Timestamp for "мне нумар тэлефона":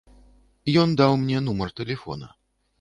1.25-2.35